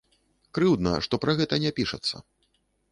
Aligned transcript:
Крыўдна, 0.57 0.93
што 1.09 1.21
пра 1.27 1.37
гэта 1.43 1.63
не 1.67 1.71
пішацца. 1.83 2.15